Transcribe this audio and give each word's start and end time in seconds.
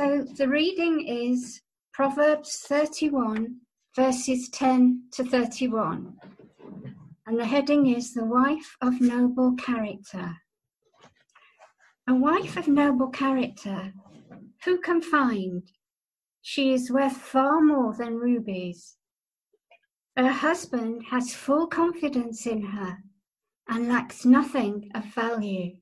So 0.00 0.22
the 0.22 0.48
reading 0.48 1.06
is 1.06 1.60
Proverbs 1.92 2.62
31, 2.64 3.56
verses 3.94 4.48
10 4.48 5.02
to 5.12 5.22
31. 5.22 6.16
And 7.26 7.38
the 7.38 7.44
heading 7.44 7.86
is 7.86 8.14
The 8.14 8.24
Wife 8.24 8.78
of 8.80 9.02
Noble 9.02 9.56
Character. 9.56 10.38
A 12.08 12.14
wife 12.14 12.56
of 12.56 12.66
noble 12.66 13.08
character, 13.08 13.92
who 14.64 14.80
can 14.80 15.02
find? 15.02 15.70
She 16.40 16.72
is 16.72 16.90
worth 16.90 17.18
far 17.18 17.60
more 17.60 17.92
than 17.92 18.16
rubies. 18.16 18.96
Her 20.16 20.32
husband 20.32 21.02
has 21.10 21.34
full 21.34 21.66
confidence 21.66 22.46
in 22.46 22.62
her 22.62 23.00
and 23.68 23.86
lacks 23.86 24.24
nothing 24.24 24.90
of 24.94 25.04
value. 25.14 25.76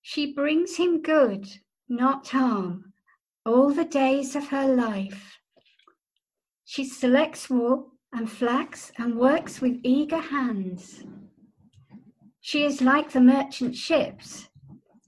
She 0.00 0.32
brings 0.32 0.76
him 0.76 1.02
good, 1.02 1.46
not 1.88 2.28
harm, 2.28 2.92
all 3.44 3.70
the 3.70 3.84
days 3.84 4.36
of 4.36 4.48
her 4.48 4.66
life. 4.66 5.38
She 6.64 6.84
selects 6.84 7.48
wool 7.48 7.92
and 8.12 8.30
flax 8.30 8.92
and 8.98 9.16
works 9.16 9.60
with 9.60 9.80
eager 9.82 10.20
hands. 10.20 11.02
She 12.40 12.64
is 12.64 12.80
like 12.80 13.12
the 13.12 13.20
merchant 13.20 13.74
ships 13.74 14.48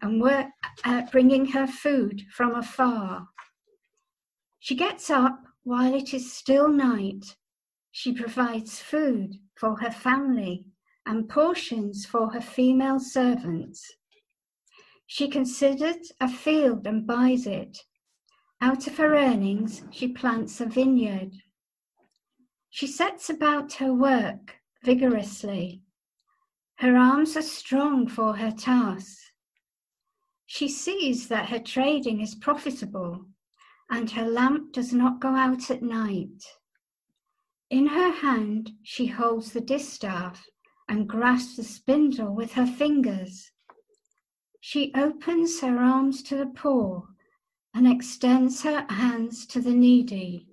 and 0.02 0.20
work 0.20 0.46
at 0.84 1.12
bringing 1.12 1.46
her 1.46 1.66
food 1.66 2.22
from 2.32 2.54
afar. 2.54 3.28
She 4.58 4.74
gets 4.74 5.10
up 5.10 5.42
while 5.62 5.94
it 5.94 6.14
is 6.14 6.32
still 6.32 6.68
night. 6.68 7.36
She 7.92 8.12
provides 8.12 8.78
food 8.78 9.36
for 9.54 9.76
her 9.80 9.90
family 9.90 10.64
and 11.06 11.28
portions 11.28 12.06
for 12.06 12.30
her 12.32 12.40
female 12.40 13.00
servants. 13.00 13.90
She 15.12 15.26
considers 15.26 16.12
a 16.20 16.28
field 16.28 16.86
and 16.86 17.04
buys 17.04 17.44
it. 17.44 17.78
Out 18.60 18.86
of 18.86 18.96
her 18.98 19.16
earnings, 19.16 19.82
she 19.90 20.06
plants 20.06 20.60
a 20.60 20.66
vineyard. 20.66 21.32
She 22.70 22.86
sets 22.86 23.28
about 23.28 23.72
her 23.74 23.92
work 23.92 24.60
vigorously. 24.84 25.82
Her 26.76 26.96
arms 26.96 27.36
are 27.36 27.42
strong 27.42 28.06
for 28.06 28.36
her 28.36 28.52
task. 28.52 29.18
She 30.46 30.68
sees 30.68 31.26
that 31.26 31.48
her 31.48 31.58
trading 31.58 32.20
is 32.20 32.36
profitable 32.36 33.26
and 33.90 34.12
her 34.12 34.28
lamp 34.28 34.72
does 34.72 34.92
not 34.92 35.20
go 35.20 35.34
out 35.34 35.72
at 35.72 35.82
night. 35.82 36.44
In 37.68 37.88
her 37.88 38.12
hand, 38.12 38.70
she 38.84 39.06
holds 39.06 39.50
the 39.50 39.60
distaff 39.60 40.46
and 40.88 41.08
grasps 41.08 41.56
the 41.56 41.64
spindle 41.64 42.32
with 42.32 42.52
her 42.52 42.66
fingers. 42.66 43.50
She 44.60 44.92
opens 44.94 45.60
her 45.60 45.78
arms 45.78 46.22
to 46.24 46.36
the 46.36 46.46
poor 46.46 47.08
and 47.74 47.88
extends 47.88 48.62
her 48.62 48.86
hands 48.90 49.46
to 49.46 49.60
the 49.60 49.72
needy. 49.74 50.46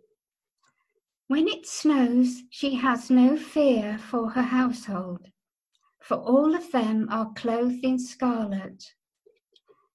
When 1.27 1.47
it 1.47 1.67
snows, 1.67 2.44
she 2.50 2.75
has 2.75 3.09
no 3.09 3.35
fear 3.35 3.97
for 3.97 4.30
her 4.30 4.44
household, 4.44 5.28
for 6.00 6.16
all 6.16 6.55
of 6.55 6.72
them 6.72 7.08
are 7.11 7.33
clothed 7.33 7.83
in 7.83 8.00
scarlet. 8.00 8.94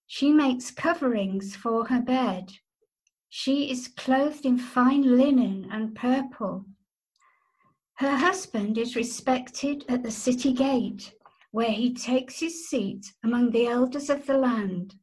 She 0.07 0.31
makes 0.31 0.71
coverings 0.71 1.57
for 1.57 1.87
her 1.87 2.03
bed. 2.03 2.53
She 3.31 3.71
is 3.71 3.89
clothed 3.89 4.45
in 4.45 4.59
fine 4.59 5.17
linen 5.17 5.69
and 5.71 5.95
purple. 5.95 6.67
Her 7.95 8.17
husband 8.17 8.77
is 8.77 8.95
respected 8.95 9.87
at 9.89 10.03
the 10.03 10.11
city 10.11 10.53
gate, 10.53 11.15
where 11.53 11.71
he 11.71 11.95
takes 11.95 12.41
his 12.41 12.69
seat 12.69 13.13
among 13.23 13.51
the 13.51 13.67
elders 13.67 14.11
of 14.11 14.27
the 14.27 14.37
land. 14.37 14.95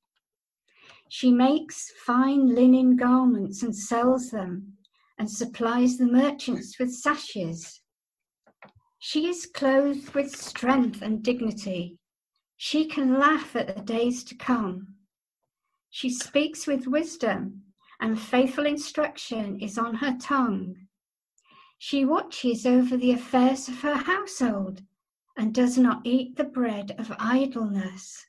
She 1.08 1.32
makes 1.32 1.92
fine 2.06 2.54
linen 2.54 2.98
garments 2.98 3.64
and 3.64 3.76
sells 3.76 4.32
them, 4.32 4.74
and 5.18 5.30
supplies 5.30 5.98
the 5.98 6.08
merchants 6.08 6.78
with 6.80 6.94
sashes. 6.94 7.82
She 9.00 9.28
is 9.28 9.46
clothed 9.46 10.14
with 10.14 10.36
strength 10.36 11.02
and 11.02 11.24
dignity. 11.24 11.98
She 12.58 12.86
can 12.86 13.18
laugh 13.18 13.56
at 13.56 13.76
the 13.76 13.82
days 13.82 14.24
to 14.26 14.36
come. 14.36 14.96
She 15.90 16.10
speaks 16.10 16.68
with 16.68 16.88
wisdom, 16.88 17.64
and 18.00 18.20
faithful 18.20 18.66
instruction 18.66 19.60
is 19.60 19.78
on 19.78 19.96
her 19.96 20.18
tongue. 20.20 20.76
She 21.78 22.06
watches 22.06 22.66
over 22.66 22.98
the 22.98 23.12
affairs 23.12 23.68
of 23.68 23.82
her 23.82 23.96
household 23.96 24.82
and 25.40 25.54
does 25.54 25.78
not 25.78 26.02
eat 26.04 26.36
the 26.36 26.44
bread 26.44 26.94
of 27.00 27.16
idleness. 27.18 28.26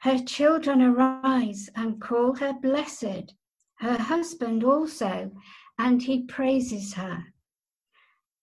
Her 0.00 0.18
children 0.18 0.80
arise 0.80 1.68
and 1.76 2.00
call 2.00 2.34
her 2.36 2.54
blessed, 2.54 3.34
her 3.80 3.98
husband 3.98 4.64
also, 4.64 5.32
and 5.78 6.02
he 6.02 6.22
praises 6.22 6.94
her. 6.94 7.26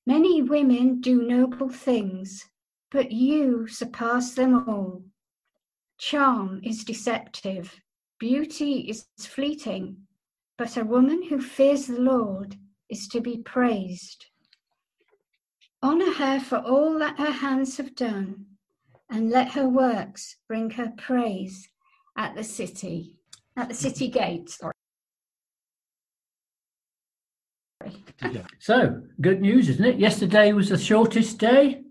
Many 0.06 0.44
women 0.44 1.02
do 1.02 1.24
noble 1.24 1.70
things, 1.70 2.46
but 2.92 3.12
you 3.12 3.68
surpass 3.68 4.36
them 4.36 4.70
all. 4.70 5.04
Charm 5.98 6.62
is 6.64 6.84
deceptive, 6.84 7.82
beauty 8.20 8.82
is 8.82 9.08
fleeting, 9.18 9.98
but 10.56 10.78
a 10.78 10.86
woman 10.86 11.24
who 11.24 11.42
fears 11.42 11.88
the 11.88 12.00
Lord 12.00 12.58
is 12.90 13.08
to 13.08 13.22
be 13.22 13.38
praised. 13.38 14.28
Honor 15.84 16.14
her 16.14 16.40
for 16.40 16.58
all 16.58 17.00
that 17.00 17.18
her 17.18 17.32
hands 17.32 17.78
have 17.78 17.96
done, 17.96 18.46
and 19.10 19.30
let 19.30 19.52
her 19.52 19.68
works 19.68 20.38
bring 20.48 20.70
her 20.72 20.94
praise 20.98 21.68
at 22.18 22.36
the 22.36 22.44
city, 22.44 23.18
at 23.58 23.68
the 23.68 23.76
city 23.76 24.08
gate. 24.08 24.50
Sorry. 24.50 24.74
So, 28.60 29.02
good 29.22 29.42
news, 29.42 29.70
isn't 29.70 29.84
it? 29.84 29.98
Yesterday 29.98 30.54
was 30.54 30.70
the 30.70 30.78
shortest 30.78 31.40
day. 31.40 31.82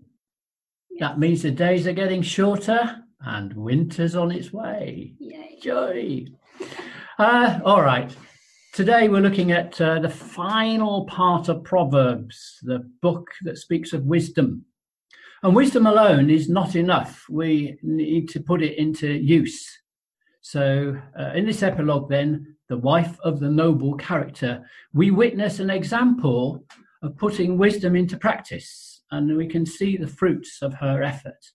That 0.99 1.19
means 1.19 1.41
the 1.41 1.51
days 1.51 1.85
are 1.85 1.93
getting 1.93 2.21
shorter 2.21 3.03
and 3.19 3.53
winter's 3.53 4.15
on 4.15 4.31
its 4.31 4.53
way. 4.53 5.13
Yay. 5.19 5.59
Joy. 5.61 6.25
Uh, 7.19 7.59
all 7.65 7.81
right. 7.81 8.15
Today 8.73 9.09
we're 9.09 9.19
looking 9.19 9.51
at 9.51 9.81
uh, 9.81 9.99
the 9.99 10.09
final 10.09 11.03
part 11.03 11.49
of 11.49 11.61
Proverbs, 11.61 12.57
the 12.61 12.89
book 13.01 13.29
that 13.41 13.57
speaks 13.57 13.91
of 13.91 14.05
wisdom. 14.05 14.63
And 15.43 15.53
wisdom 15.53 15.87
alone 15.87 16.29
is 16.29 16.47
not 16.47 16.77
enough. 16.77 17.25
We 17.29 17.77
need 17.83 18.29
to 18.29 18.39
put 18.39 18.61
it 18.61 18.77
into 18.77 19.11
use. 19.11 19.69
So, 20.39 20.95
uh, 21.19 21.31
in 21.35 21.45
this 21.45 21.63
epilogue, 21.63 22.09
then, 22.09 22.55
the 22.69 22.77
wife 22.77 23.19
of 23.25 23.41
the 23.41 23.49
noble 23.49 23.95
character, 23.95 24.65
we 24.93 25.11
witness 25.11 25.59
an 25.59 25.69
example 25.69 26.63
of 27.03 27.17
putting 27.17 27.57
wisdom 27.57 27.97
into 27.97 28.15
practice, 28.15 29.01
and 29.11 29.35
we 29.35 29.47
can 29.47 29.65
see 29.65 29.97
the 29.97 30.07
fruits 30.07 30.59
of 30.61 30.75
her 30.75 31.03
effort. 31.03 31.45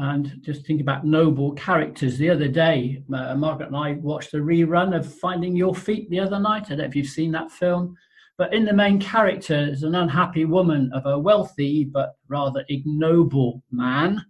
And 0.00 0.40
just 0.40 0.64
think 0.64 0.80
about 0.80 1.04
noble 1.04 1.52
characters. 1.52 2.16
The 2.16 2.30
other 2.30 2.48
day, 2.48 3.02
uh, 3.14 3.34
Margaret 3.34 3.66
and 3.66 3.76
I 3.76 3.92
watched 3.92 4.32
a 4.32 4.38
rerun 4.38 4.96
of 4.96 5.14
Finding 5.16 5.54
Your 5.54 5.74
Feet 5.74 6.08
the 6.08 6.20
other 6.20 6.38
night. 6.38 6.64
I 6.64 6.68
don't 6.70 6.78
know 6.78 6.84
if 6.84 6.96
you've 6.96 7.06
seen 7.06 7.30
that 7.32 7.52
film. 7.52 7.94
But 8.38 8.54
in 8.54 8.64
the 8.64 8.72
main 8.72 8.98
character 8.98 9.68
is 9.70 9.82
an 9.82 9.94
unhappy 9.94 10.46
woman 10.46 10.90
of 10.94 11.04
a 11.04 11.18
wealthy 11.18 11.84
but 11.84 12.14
rather 12.28 12.64
ignoble 12.70 13.62
man, 13.70 14.24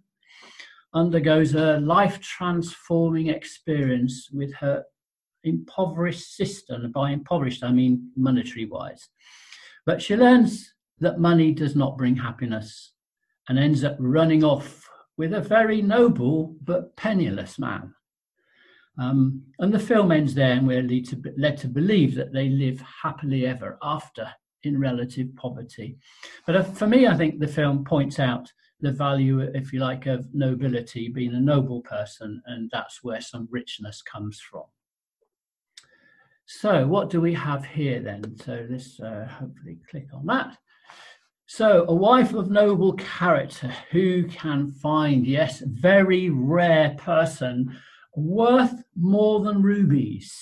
undergoes 0.93 1.55
a 1.55 1.79
life 1.79 2.19
transforming 2.19 3.27
experience 3.27 4.27
with 4.33 4.53
her 4.55 4.83
impoverished 5.45 6.35
sister. 6.35 6.73
And 6.73 6.91
by 6.91 7.11
impoverished, 7.11 7.63
I 7.63 7.71
mean 7.71 8.11
monetary 8.17 8.65
wise. 8.65 9.07
But 9.85 10.01
she 10.01 10.17
learns 10.17 10.73
that 10.99 11.21
money 11.21 11.53
does 11.53 11.77
not 11.77 11.97
bring 11.97 12.17
happiness 12.17 12.91
and 13.47 13.57
ends 13.57 13.85
up 13.85 13.95
running 13.99 14.43
off 14.43 14.85
with 15.21 15.35
a 15.35 15.39
very 15.39 15.83
noble 15.83 16.55
but 16.63 16.95
penniless 16.95 17.59
man. 17.59 17.93
Um, 18.97 19.43
and 19.59 19.71
the 19.71 19.77
film 19.77 20.11
ends 20.11 20.33
there, 20.33 20.53
and 20.53 20.65
we're 20.65 20.81
led 20.81 21.05
to, 21.09 21.33
led 21.37 21.57
to 21.57 21.67
believe 21.67 22.15
that 22.15 22.33
they 22.33 22.49
live 22.49 22.83
happily 23.03 23.45
ever 23.45 23.77
after 23.83 24.27
in 24.63 24.79
relative 24.79 25.27
poverty. 25.35 25.99
But 26.47 26.55
uh, 26.55 26.63
for 26.63 26.87
me, 26.87 27.05
I 27.05 27.15
think 27.15 27.39
the 27.39 27.47
film 27.47 27.85
points 27.85 28.17
out 28.17 28.51
the 28.79 28.91
value, 28.91 29.41
if 29.41 29.71
you 29.71 29.79
like, 29.79 30.07
of 30.07 30.25
nobility, 30.33 31.07
being 31.07 31.35
a 31.35 31.39
noble 31.39 31.81
person, 31.81 32.41
and 32.47 32.67
that's 32.73 33.03
where 33.03 33.21
some 33.21 33.47
richness 33.51 34.01
comes 34.01 34.39
from. 34.39 34.65
So, 36.47 36.87
what 36.87 37.11
do 37.11 37.21
we 37.21 37.35
have 37.35 37.63
here 37.63 37.99
then? 37.99 38.39
So, 38.43 38.65
let's 38.67 38.99
uh, 38.99 39.27
hopefully 39.29 39.77
click 39.87 40.07
on 40.15 40.25
that. 40.25 40.57
So, 41.53 41.83
a 41.89 41.93
wife 41.93 42.33
of 42.33 42.49
noble 42.49 42.93
character, 42.93 43.75
who 43.89 44.23
can 44.23 44.71
find, 44.71 45.27
yes, 45.27 45.59
very 45.59 46.29
rare 46.29 46.95
person, 46.97 47.77
worth 48.15 48.81
more 48.95 49.41
than 49.41 49.61
rubies. 49.61 50.33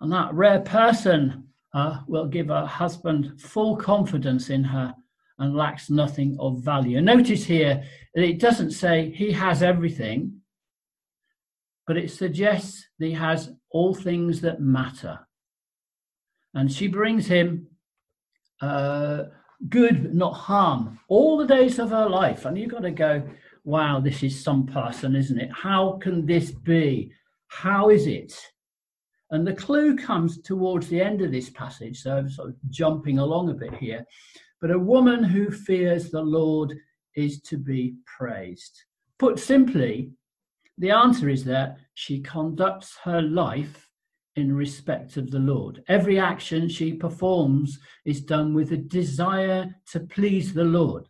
And 0.00 0.12
that 0.12 0.32
rare 0.34 0.60
person 0.60 1.48
uh, 1.74 1.98
will 2.06 2.28
give 2.28 2.46
her 2.46 2.64
husband 2.64 3.40
full 3.40 3.74
confidence 3.74 4.50
in 4.50 4.62
her 4.62 4.94
and 5.40 5.56
lacks 5.56 5.90
nothing 5.90 6.36
of 6.38 6.62
value. 6.62 7.00
Notice 7.00 7.44
here 7.44 7.82
that 8.14 8.22
it 8.22 8.38
doesn't 8.38 8.70
say 8.70 9.10
he 9.10 9.32
has 9.32 9.64
everything, 9.64 10.42
but 11.88 11.96
it 11.96 12.12
suggests 12.12 12.86
that 13.00 13.06
he 13.06 13.14
has 13.14 13.50
all 13.70 13.96
things 13.96 14.42
that 14.42 14.60
matter. 14.60 15.18
And 16.54 16.70
she 16.70 16.86
brings 16.86 17.26
him 17.26 17.66
uh, 18.60 19.24
good, 19.68 20.14
not 20.14 20.32
harm, 20.32 20.98
all 21.08 21.36
the 21.36 21.46
days 21.46 21.78
of 21.78 21.90
her 21.90 22.08
life. 22.08 22.44
And 22.44 22.56
you've 22.56 22.70
got 22.70 22.82
to 22.82 22.90
go, 22.90 23.22
wow, 23.64 24.00
this 24.00 24.22
is 24.22 24.42
some 24.42 24.66
person, 24.66 25.14
isn't 25.14 25.38
it? 25.38 25.50
How 25.52 25.98
can 26.02 26.26
this 26.26 26.50
be? 26.50 27.12
How 27.48 27.90
is 27.90 28.06
it? 28.06 28.34
And 29.30 29.46
the 29.46 29.54
clue 29.54 29.96
comes 29.96 30.40
towards 30.42 30.88
the 30.88 31.00
end 31.00 31.22
of 31.22 31.30
this 31.30 31.50
passage, 31.50 32.02
so 32.02 32.16
I'm 32.16 32.30
sort 32.30 32.48
of 32.48 32.56
jumping 32.68 33.18
along 33.18 33.50
a 33.50 33.54
bit 33.54 33.74
here. 33.74 34.04
But 34.60 34.72
a 34.72 34.78
woman 34.78 35.22
who 35.22 35.50
fears 35.50 36.10
the 36.10 36.22
Lord 36.22 36.74
is 37.14 37.40
to 37.42 37.56
be 37.56 37.94
praised. 38.18 38.82
Put 39.18 39.38
simply, 39.38 40.10
the 40.78 40.90
answer 40.90 41.28
is 41.28 41.44
that 41.44 41.76
she 41.94 42.20
conducts 42.20 42.96
her 43.04 43.22
life 43.22 43.89
in 44.36 44.54
respect 44.54 45.16
of 45.16 45.30
the 45.30 45.38
Lord. 45.38 45.82
Every 45.88 46.18
action 46.18 46.68
she 46.68 46.92
performs 46.92 47.78
is 48.04 48.20
done 48.20 48.54
with 48.54 48.72
a 48.72 48.76
desire 48.76 49.74
to 49.92 50.00
please 50.00 50.54
the 50.54 50.64
Lord. 50.64 51.08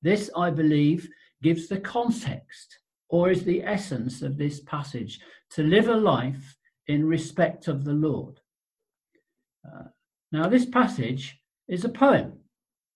This, 0.00 0.30
I 0.36 0.50
believe, 0.50 1.08
gives 1.42 1.68
the 1.68 1.80
context 1.80 2.78
or 3.08 3.30
is 3.30 3.44
the 3.44 3.62
essence 3.62 4.22
of 4.22 4.38
this 4.38 4.60
passage 4.60 5.20
to 5.50 5.62
live 5.62 5.88
a 5.88 5.96
life 5.96 6.56
in 6.86 7.06
respect 7.06 7.68
of 7.68 7.84
the 7.84 7.92
Lord. 7.92 8.40
Uh, 9.66 9.84
now, 10.32 10.48
this 10.48 10.64
passage 10.64 11.38
is 11.68 11.84
a 11.84 11.90
poem. 11.90 12.38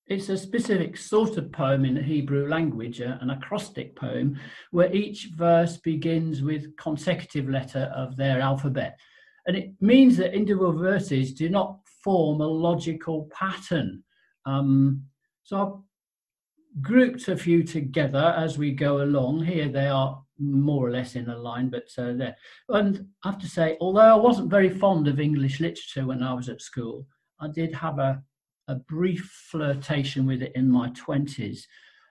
It's 0.06 0.28
a 0.28 0.38
specific 0.38 0.96
sort 0.96 1.36
of 1.36 1.52
poem 1.52 1.84
in 1.84 1.94
the 1.94 2.02
Hebrew 2.02 2.48
language, 2.48 3.00
uh, 3.00 3.18
an 3.20 3.30
acrostic 3.30 3.94
poem, 3.96 4.38
where 4.70 4.92
each 4.94 5.30
verse 5.36 5.76
begins 5.76 6.42
with 6.42 6.76
consecutive 6.76 7.48
letter 7.48 7.92
of 7.94 8.16
their 8.16 8.40
alphabet. 8.40 8.98
And 9.46 9.56
it 9.56 9.74
means 9.80 10.16
that 10.16 10.34
individual 10.34 10.72
verses 10.72 11.32
do 11.32 11.48
not 11.48 11.78
form 12.02 12.40
a 12.40 12.46
logical 12.46 13.28
pattern. 13.32 14.02
Um, 14.44 15.04
so 15.44 15.56
I've 15.60 16.82
grouped 16.82 17.28
a 17.28 17.36
few 17.36 17.62
together 17.62 18.34
as 18.36 18.58
we 18.58 18.72
go 18.72 19.02
along. 19.02 19.44
Here 19.44 19.68
they 19.68 19.86
are 19.86 20.22
more 20.38 20.86
or 20.86 20.90
less 20.90 21.14
in 21.14 21.28
a 21.28 21.36
line, 21.36 21.70
but 21.70 21.88
uh, 21.98 22.12
there. 22.12 22.36
And 22.68 23.06
I 23.24 23.30
have 23.30 23.40
to 23.40 23.48
say, 23.48 23.76
although 23.80 24.00
I 24.00 24.14
wasn't 24.14 24.50
very 24.50 24.70
fond 24.70 25.08
of 25.08 25.20
English 25.20 25.60
literature 25.60 26.06
when 26.06 26.22
I 26.22 26.34
was 26.34 26.48
at 26.48 26.60
school, 26.60 27.06
I 27.40 27.48
did 27.48 27.74
have 27.74 27.98
a, 27.98 28.22
a 28.68 28.74
brief 28.74 29.30
flirtation 29.50 30.26
with 30.26 30.42
it 30.42 30.52
in 30.54 30.70
my 30.70 30.90
20s. 30.90 31.60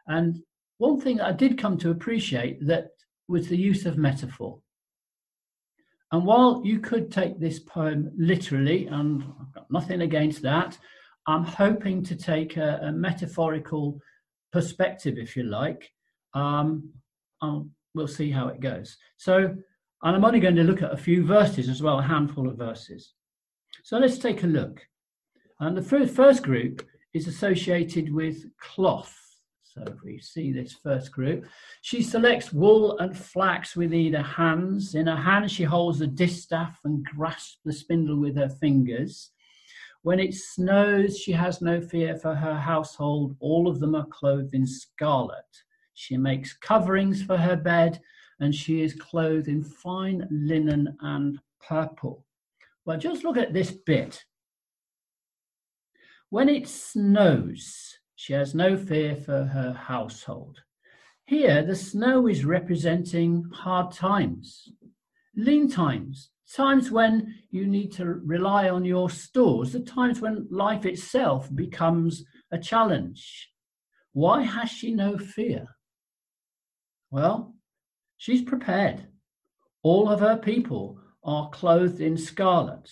And 0.08 0.42
one 0.78 1.00
thing 1.00 1.22
I 1.22 1.32
did 1.32 1.58
come 1.58 1.78
to 1.80 1.92
appreciate 1.92 2.66
that 2.68 2.90
was 3.28 3.48
the 3.48 3.58
use 3.58 3.86
of 3.86 3.98
metaphor. 3.98 4.60
And 6.16 6.26
while 6.26 6.62
you 6.64 6.80
could 6.80 7.12
take 7.12 7.42
this 7.42 7.60
poem 7.60 8.10
literally, 8.18 8.88
and 8.88 9.22
I've 9.22 9.52
got 9.52 9.70
nothing 9.70 10.00
against 10.00 10.42
that, 10.44 10.78
I'm 11.28 11.44
hoping 11.44 12.04
to 12.04 12.16
take 12.16 12.56
a, 12.56 12.80
a 12.84 12.92
metaphorical 12.94 14.00
perspective, 14.54 15.18
if 15.18 15.36
you 15.36 15.44
like. 15.44 15.92
Um, 16.34 16.94
we'll 17.94 18.08
see 18.08 18.32
how 18.32 18.48
it 18.48 18.62
goes. 18.62 18.96
So, 19.18 19.40
and 20.04 20.16
I'm 20.16 20.24
only 20.24 20.40
going 20.40 20.56
to 20.56 20.64
look 20.64 20.82
at 20.82 20.94
a 20.94 20.98
few 20.98 21.26
verses 21.26 21.68
as 21.68 21.84
well, 21.84 22.00
a 22.00 22.04
handful 22.04 22.48
of 22.48 22.56
verses. 22.56 23.12
So 23.84 23.98
let's 23.98 24.18
take 24.18 24.44
a 24.44 24.48
look. 24.48 24.88
And 25.60 25.76
the 25.76 26.08
first 26.08 26.44
group 26.44 26.82
is 27.14 27.28
associated 27.28 28.14
with 28.14 28.38
cloth. 28.58 29.14
So 29.76 29.84
if 29.88 30.02
we 30.04 30.20
see 30.20 30.54
this 30.54 30.74
first 30.82 31.12
group, 31.12 31.46
she 31.82 32.02
selects 32.02 32.54
wool 32.54 32.98
and 33.00 33.18
flax 33.18 33.76
with 33.76 33.94
either 33.94 34.22
hands. 34.22 34.96
In 34.96 35.08
her 35.08 35.18
hand, 35.18 35.52
she 35.52 35.64
holds 35.64 36.00
the 36.00 36.08
distaff 36.08 36.80
and 36.86 37.04
grasps 37.04 37.60
the 37.66 37.74
spindle 37.74 38.18
with 38.18 38.38
her 38.38 38.48
fingers. 38.48 39.32
When 40.04 40.20
it 40.20 40.34
snows, 40.34 41.18
she 41.18 41.34
has 41.34 41.62
no 41.62 41.82
fear 41.82 42.16
for 42.16 42.34
her 42.34 42.56
household. 42.56 43.36
All 43.42 43.68
of 43.68 43.82
them 43.82 43.96
are 43.96 44.06
clothed 44.06 44.54
in 44.54 44.66
scarlet. 44.66 45.44
She 45.94 46.16
makes 46.16 46.54
coverings 46.54 47.22
for 47.22 47.36
her 47.36 47.58
bed, 47.58 48.00
and 48.40 48.56
she 48.56 48.82
is 48.82 48.94
clothed 48.94 49.50
in 49.50 49.64
fine 49.64 50.26
linen 50.32 50.96
and 51.02 51.40
purple. 51.60 52.26
Well, 52.86 52.98
just 52.98 53.26
look 53.26 53.36
at 53.36 53.52
this 53.52 53.72
bit. 53.72 54.24
When 56.30 56.48
it 56.48 56.68
snows, 56.68 57.98
she 58.26 58.34
has 58.34 58.56
no 58.56 58.76
fear 58.76 59.16
for 59.16 59.44
her 59.44 59.72
household. 59.72 60.64
Here, 61.26 61.62
the 61.62 61.76
snow 61.76 62.26
is 62.26 62.44
representing 62.44 63.48
hard 63.54 63.92
times, 63.92 64.68
lean 65.36 65.70
times, 65.70 66.32
times 66.52 66.90
when 66.90 67.36
you 67.52 67.68
need 67.68 67.92
to 67.92 68.06
rely 68.06 68.68
on 68.68 68.84
your 68.84 69.12
stores, 69.12 69.74
the 69.74 69.80
times 69.80 70.22
when 70.22 70.48
life 70.50 70.88
itself 70.88 71.54
becomes 71.54 72.26
a 72.52 72.58
challenge. 72.58 73.52
Why 74.14 74.42
has 74.42 74.72
she 74.72 74.92
no 74.92 75.20
fear? 75.20 75.68
Well, 77.12 77.54
she's 78.18 78.42
prepared. 78.42 79.06
All 79.84 80.10
of 80.10 80.22
her 80.22 80.38
people 80.38 81.00
are 81.24 81.52
clothed 81.52 82.02
in 82.02 82.18
scarlet. 82.18 82.90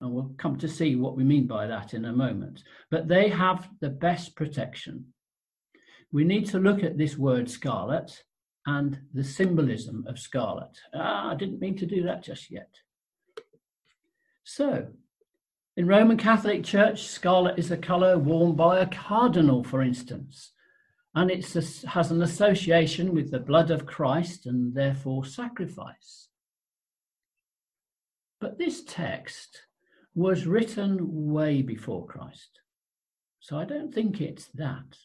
And 0.00 0.12
we'll 0.12 0.32
come 0.38 0.56
to 0.58 0.68
see 0.68 0.94
what 0.94 1.16
we 1.16 1.24
mean 1.24 1.46
by 1.46 1.66
that 1.66 1.92
in 1.92 2.04
a 2.04 2.12
moment. 2.12 2.62
But 2.90 3.08
they 3.08 3.28
have 3.28 3.68
the 3.80 3.90
best 3.90 4.36
protection. 4.36 5.06
We 6.12 6.24
need 6.24 6.46
to 6.46 6.58
look 6.58 6.84
at 6.84 6.96
this 6.96 7.16
word 7.16 7.50
scarlet 7.50 8.22
and 8.66 9.00
the 9.12 9.24
symbolism 9.24 10.04
of 10.06 10.18
scarlet. 10.18 10.78
Ah, 10.94 11.32
I 11.32 11.34
didn't 11.34 11.60
mean 11.60 11.76
to 11.78 11.86
do 11.86 12.04
that 12.04 12.22
just 12.22 12.50
yet. 12.50 12.70
So, 14.44 14.88
in 15.76 15.86
Roman 15.86 16.16
Catholic 16.16 16.64
Church, 16.64 17.06
scarlet 17.06 17.58
is 17.58 17.70
a 17.70 17.76
colour 17.76 18.18
worn 18.18 18.56
by 18.56 18.80
a 18.80 18.86
cardinal, 18.86 19.62
for 19.62 19.82
instance, 19.82 20.52
and 21.14 21.30
it 21.30 21.44
has 21.86 22.10
an 22.10 22.22
association 22.22 23.14
with 23.14 23.30
the 23.30 23.40
blood 23.40 23.70
of 23.70 23.86
Christ 23.86 24.46
and 24.46 24.74
therefore 24.74 25.24
sacrifice. 25.24 26.28
But 28.40 28.58
this 28.58 28.84
text 28.84 29.62
was 30.18 30.48
written 30.48 30.98
way 31.32 31.62
before 31.62 32.04
Christ. 32.04 32.58
So 33.38 33.56
I 33.56 33.64
don't 33.64 33.94
think 33.94 34.20
it's 34.20 34.46
that. 34.54 34.98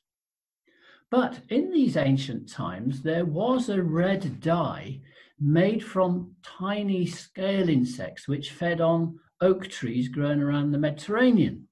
But 1.12 1.42
in 1.50 1.70
these 1.70 1.98
ancient 1.98 2.50
times, 2.50 3.04
there 3.04 3.24
was 3.24 3.70
a 3.70 3.84
red 3.84 4.42
dye 4.42 5.02
made 5.40 5.84
from 5.84 6.34
tiny 6.42 7.06
scale 7.06 7.70
insects 7.70 8.28
which 8.28 8.54
fed 8.54 8.82
on 8.82 9.20
oak 9.40 9.68
trees 9.68 10.08
growing 10.08 10.42
around 10.42 10.72
the 10.72 10.80
Mediterranean. 10.80 11.68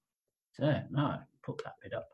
So 0.53 0.79
now 0.91 1.21
put 1.41 1.63
that 1.63 1.73
bit 1.81 1.95
up. 1.95 2.09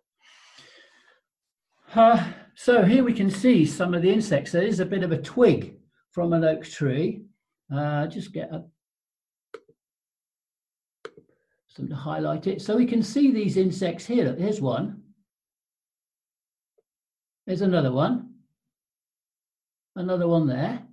Uh, 1.93 2.25
so 2.55 2.85
here 2.85 3.03
we 3.03 3.11
can 3.11 3.29
see 3.29 3.65
some 3.65 3.93
of 3.93 4.01
the 4.01 4.13
insects. 4.13 4.53
There 4.53 4.63
is 4.63 4.79
a 4.79 4.85
bit 4.85 5.03
of 5.03 5.11
a 5.11 5.21
twig 5.21 5.75
from 6.11 6.31
an 6.31 6.45
oak 6.45 6.63
tree. 6.63 7.23
Uh, 7.69 8.07
just 8.07 8.31
get 8.31 8.49
to 11.77 11.95
highlight 11.95 12.47
it. 12.47 12.61
So 12.61 12.75
we 12.75 12.85
can 12.85 13.03
see 13.03 13.31
these 13.31 13.57
insects 13.57 14.05
here. 14.05 14.35
Here's 14.35 14.61
one. 14.61 15.03
There's 17.45 17.61
another 17.61 17.91
one. 17.91 18.33
Another 19.95 20.27
one 20.27 20.47
there. 20.47 20.83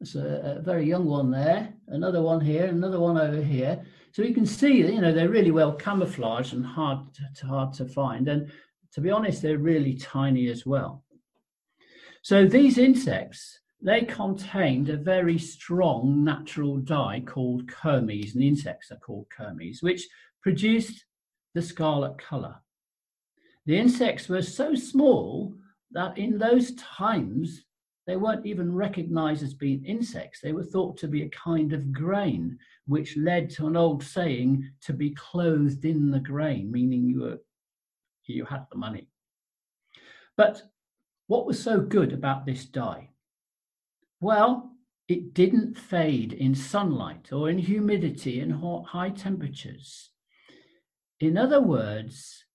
That's 0.00 0.14
a, 0.14 0.56
a, 0.58 0.62
very 0.62 0.86
young 0.86 1.06
one 1.06 1.30
there. 1.30 1.72
Another 1.88 2.22
one 2.22 2.40
here. 2.40 2.66
Another 2.66 3.00
one 3.00 3.18
over 3.18 3.42
here. 3.42 3.84
So 4.12 4.22
you 4.22 4.34
can 4.34 4.46
see, 4.46 4.78
you 4.78 5.00
know, 5.00 5.12
they're 5.12 5.28
really 5.28 5.50
well 5.50 5.72
camouflaged 5.72 6.52
and 6.52 6.64
hard 6.64 7.00
to, 7.36 7.46
hard 7.46 7.72
to 7.74 7.84
find. 7.84 8.28
And 8.28 8.50
to 8.92 9.00
be 9.00 9.10
honest, 9.10 9.42
they're 9.42 9.58
really 9.58 9.94
tiny 9.94 10.48
as 10.48 10.64
well. 10.64 11.04
So 12.22 12.46
these 12.46 12.78
insects 12.78 13.60
they 13.84 14.00
contained 14.00 14.88
a 14.88 14.96
very 14.96 15.38
strong 15.38 16.24
natural 16.24 16.78
dye 16.78 17.22
called 17.24 17.66
kermes, 17.66 18.34
and 18.34 18.42
insects 18.42 18.90
are 18.90 18.96
called 18.96 19.26
kermes, 19.28 19.82
which 19.82 20.08
produced 20.42 21.04
the 21.52 21.60
scarlet 21.60 22.16
colour. 22.16 22.56
The 23.66 23.78
insects 23.78 24.28
were 24.28 24.42
so 24.42 24.74
small 24.74 25.54
that 25.92 26.16
in 26.16 26.38
those 26.38 26.74
times 26.76 27.64
they 28.06 28.16
weren't 28.16 28.46
even 28.46 28.74
recognized 28.74 29.42
as 29.42 29.52
being 29.52 29.84
insects. 29.84 30.40
They 30.40 30.52
were 30.52 30.64
thought 30.64 30.96
to 30.98 31.08
be 31.08 31.22
a 31.22 31.30
kind 31.30 31.74
of 31.74 31.92
grain, 31.92 32.58
which 32.86 33.18
led 33.18 33.50
to 33.50 33.66
an 33.66 33.76
old 33.76 34.02
saying 34.02 34.70
to 34.82 34.94
be 34.94 35.10
clothed 35.10 35.84
in 35.84 36.10
the 36.10 36.20
grain, 36.20 36.72
meaning 36.72 37.06
you 37.06 37.20
were 37.20 37.38
you 38.26 38.46
had 38.46 38.64
the 38.70 38.78
money. 38.78 39.08
But 40.38 40.62
what 41.26 41.46
was 41.46 41.62
so 41.62 41.80
good 41.80 42.14
about 42.14 42.46
this 42.46 42.64
dye? 42.64 43.10
Well, 44.24 44.70
it 45.06 45.34
didn't 45.34 45.76
fade 45.76 46.32
in 46.32 46.54
sunlight 46.54 47.30
or 47.30 47.50
in 47.50 47.58
humidity 47.58 48.40
and 48.40 48.54
high 48.86 49.10
temperatures. 49.10 50.12
In 51.20 51.36
other 51.36 51.60
words, 51.60 52.46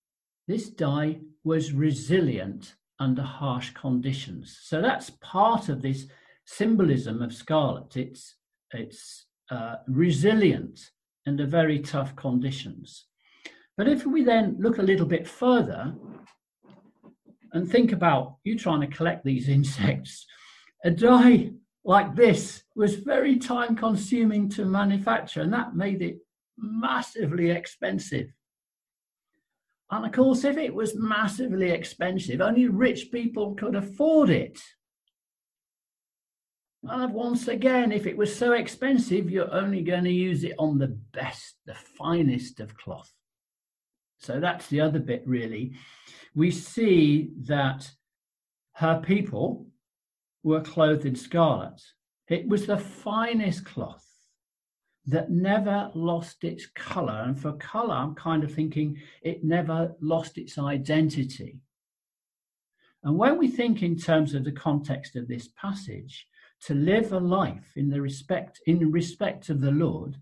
this 0.48 0.68
dye 0.68 1.20
was 1.44 1.72
resilient 1.72 2.74
under 2.98 3.22
harsh 3.22 3.70
conditions. 3.70 4.58
So 4.62 4.82
that's 4.82 5.10
part 5.20 5.68
of 5.68 5.80
this 5.80 6.08
symbolism 6.44 7.22
of 7.22 7.32
scarlet. 7.32 7.96
It's 7.96 8.34
it's 8.74 9.26
uh, 9.48 9.76
resilient 9.86 10.90
under 11.24 11.46
very 11.46 11.78
tough 11.78 12.16
conditions. 12.16 13.06
But 13.76 13.86
if 13.86 14.04
we 14.04 14.24
then 14.24 14.56
look 14.58 14.78
a 14.78 14.88
little 14.90 15.06
bit 15.06 15.28
further 15.28 15.94
and 17.52 17.70
think 17.70 17.92
about 17.92 18.38
you 18.42 18.58
trying 18.58 18.80
to 18.80 18.96
collect 18.96 19.24
these 19.24 19.48
insects, 19.58 20.26
a 20.84 20.90
dye 20.90 21.52
like 21.84 22.14
this 22.14 22.62
was 22.74 22.96
very 22.96 23.36
time 23.36 23.76
consuming 23.76 24.48
to 24.50 24.64
manufacture, 24.64 25.40
and 25.40 25.52
that 25.52 25.74
made 25.74 26.02
it 26.02 26.18
massively 26.56 27.50
expensive. 27.50 28.28
And 29.90 30.06
of 30.06 30.12
course, 30.12 30.44
if 30.44 30.56
it 30.56 30.74
was 30.74 30.94
massively 30.94 31.70
expensive, 31.70 32.40
only 32.40 32.68
rich 32.68 33.10
people 33.10 33.54
could 33.54 33.74
afford 33.74 34.30
it. 34.30 34.60
And 36.84 37.12
once 37.12 37.48
again, 37.48 37.92
if 37.92 38.06
it 38.06 38.16
was 38.16 38.34
so 38.34 38.52
expensive, 38.52 39.30
you're 39.30 39.52
only 39.52 39.82
going 39.82 40.04
to 40.04 40.12
use 40.12 40.44
it 40.44 40.54
on 40.58 40.78
the 40.78 40.96
best, 41.12 41.56
the 41.66 41.74
finest 41.74 42.60
of 42.60 42.76
cloth. 42.76 43.12
So 44.18 44.38
that's 44.38 44.68
the 44.68 44.80
other 44.80 44.98
bit, 44.98 45.22
really. 45.26 45.72
We 46.34 46.50
see 46.50 47.32
that 47.46 47.90
her 48.74 49.02
people 49.04 49.66
were 50.42 50.60
clothed 50.60 51.06
in 51.06 51.16
scarlet. 51.16 51.80
It 52.28 52.48
was 52.48 52.66
the 52.66 52.78
finest 52.78 53.64
cloth 53.64 54.06
that 55.06 55.30
never 55.30 55.90
lost 55.94 56.44
its 56.44 56.66
color. 56.66 57.22
And 57.26 57.38
for 57.38 57.52
color, 57.54 57.94
I'm 57.94 58.14
kind 58.14 58.44
of 58.44 58.54
thinking 58.54 58.98
it 59.22 59.42
never 59.42 59.94
lost 60.00 60.38
its 60.38 60.58
identity. 60.58 61.60
And 63.02 63.16
when 63.16 63.38
we 63.38 63.48
think 63.48 63.82
in 63.82 63.96
terms 63.96 64.34
of 64.34 64.44
the 64.44 64.52
context 64.52 65.16
of 65.16 65.26
this 65.26 65.48
passage, 65.48 66.26
to 66.62 66.74
live 66.74 67.12
a 67.12 67.18
life 67.18 67.72
in 67.76 67.88
the 67.88 68.00
respect 68.00 68.60
in 68.66 68.92
respect 68.92 69.48
of 69.48 69.60
the 69.60 69.70
Lord, 69.70 70.16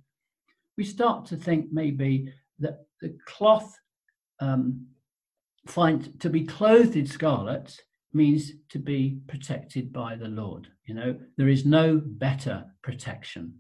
we 0.77 0.85
start 0.85 1.27
to 1.27 1.37
think 1.37 1.73
maybe 1.73 2.33
that 2.61 2.87
the 3.01 3.17
cloth 3.27 3.77
um, 4.41 4.87
find 5.67 6.19
to 6.21 6.31
be 6.31 6.45
clothed 6.45 6.97
in 6.97 7.07
scarlet 7.07 7.81
means 8.13 8.53
to 8.71 8.79
be 8.79 9.21
protected 9.27 9.93
by 9.93 10.17
the 10.17 10.29
Lord. 10.29 10.69
You 10.87 10.95
know, 10.95 11.19
there 11.37 11.49
is 11.49 11.65
no 11.65 12.01
better 12.05 12.65
protection 12.83 13.55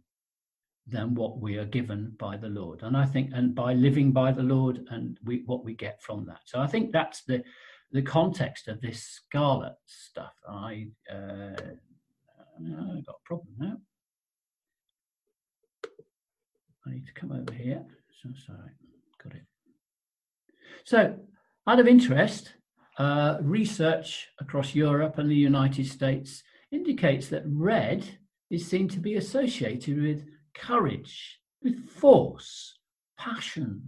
than 0.87 1.15
what 1.15 1.39
we 1.39 1.59
are 1.59 1.67
given 1.67 2.15
by 2.19 2.37
the 2.37 2.49
Lord. 2.49 2.83
And 2.83 2.97
I 2.97 3.05
think, 3.05 3.31
and 3.35 3.55
by 3.55 3.75
living 3.75 4.13
by 4.13 4.33
the 4.33 4.43
Lord 4.43 4.87
and 4.91 5.19
we, 5.25 5.43
what 5.45 5.65
we 5.65 5.75
get 5.75 6.01
from 6.03 6.25
that. 6.27 6.41
So 6.47 6.61
I 6.61 6.67
think 6.67 6.93
that's 6.93 7.23
the 7.25 7.43
the 7.93 8.03
context 8.03 8.69
of 8.69 8.81
this 8.81 9.03
scarlet 9.03 9.75
stuff. 9.87 10.35
I 10.49 10.89
uh, 11.11 11.57
I've 12.59 13.07
got 13.07 13.17
a 13.17 13.25
problem 13.25 13.55
now. 13.59 13.77
I 16.87 16.91
need 16.91 17.07
to 17.07 17.13
come 17.13 17.33
over 17.33 17.53
here. 17.53 17.85
So 18.23 18.31
sorry, 18.47 18.73
got 19.23 19.35
it. 19.35 19.45
So, 20.85 21.19
out 21.67 21.81
of 21.81 21.87
interest, 21.87 22.55
uh, 22.99 23.39
research 23.41 24.29
across 24.41 24.75
Europe 24.75 25.19
and 25.19 25.31
the 25.31 25.35
United 25.37 25.87
States 25.87 26.43
indicates 26.73 27.29
that 27.29 27.45
red 27.47 28.05
is 28.51 28.67
seen 28.67 28.89
to 28.89 28.99
be 28.99 29.15
associated 29.15 30.03
with 30.03 30.27
courage, 30.55 31.39
with 31.63 31.89
force, 31.89 32.79
passion, 33.17 33.83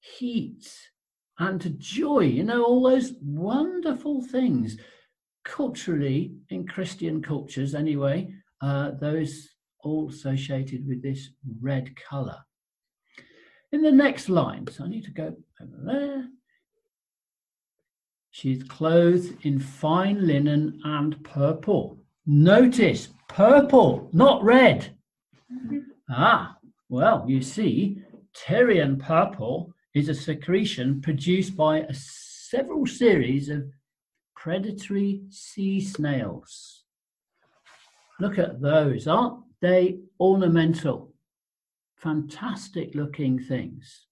heat, 0.00 0.72
and 1.38 1.74
joy. 1.78 2.20
You 2.20 2.44
know, 2.44 2.64
all 2.64 2.82
those 2.82 3.14
wonderful 3.20 4.22
things. 4.22 4.78
Culturally, 5.44 6.36
in 6.50 6.68
Christian 6.68 7.20
cultures 7.20 7.74
anyway, 7.74 8.32
uh, 8.60 8.92
those 9.00 9.48
all 9.80 10.08
associated 10.08 10.86
with 10.86 11.02
this 11.02 11.30
red 11.60 11.96
colour. 11.96 12.38
In 13.72 13.82
the 13.82 13.90
next 13.90 14.28
line, 14.28 14.68
so 14.70 14.84
I 14.84 14.88
need 14.88 15.04
to 15.04 15.10
go 15.10 15.34
over 15.60 15.80
there. 15.84 16.28
She's 18.42 18.64
clothed 18.64 19.46
in 19.46 19.60
fine 19.60 20.26
linen 20.26 20.80
and 20.82 21.22
purple. 21.22 22.00
Notice 22.26 23.10
purple, 23.28 24.10
not 24.12 24.42
red. 24.42 24.96
Ah, 26.10 26.56
well, 26.88 27.24
you 27.28 27.40
see, 27.40 28.02
Tyrian 28.34 28.98
purple 28.98 29.72
is 29.94 30.08
a 30.08 30.14
secretion 30.14 31.00
produced 31.00 31.54
by 31.56 31.82
a 31.82 31.94
several 31.94 32.84
series 32.84 33.48
of 33.48 33.70
predatory 34.34 35.22
sea 35.30 35.80
snails. 35.80 36.82
Look 38.18 38.40
at 38.40 38.60
those, 38.60 39.06
aren't 39.06 39.44
they 39.60 40.00
ornamental? 40.18 41.14
Fantastic 41.94 42.96
looking 42.96 43.38
things. 43.38 44.08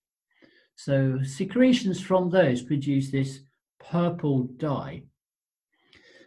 So 0.77 1.19
secretions 1.25 2.01
from 2.01 2.31
those 2.31 2.63
produce 2.63 3.11
this 3.11 3.41
purple 3.81 4.45
dye. 4.45 5.03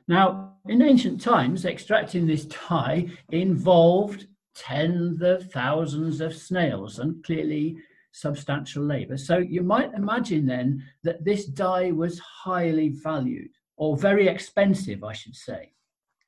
Now, 0.07 0.57
in 0.67 0.81
ancient 0.81 1.21
times, 1.21 1.65
extracting 1.65 2.25
this 2.25 2.45
dye 2.45 3.07
involved 3.31 4.27
tens 4.55 5.21
of 5.21 5.51
thousands 5.51 6.21
of 6.21 6.35
snails 6.35 6.99
and 6.99 7.23
clearly 7.23 7.77
substantial 8.11 8.83
labor. 8.83 9.17
So 9.17 9.37
you 9.37 9.63
might 9.63 9.93
imagine 9.93 10.45
then 10.45 10.83
that 11.03 11.23
this 11.23 11.45
dye 11.45 11.91
was 11.91 12.19
highly 12.19 12.89
valued 12.89 13.49
or 13.77 13.97
very 13.97 14.27
expensive, 14.27 15.03
I 15.03 15.13
should 15.13 15.35
say. 15.35 15.73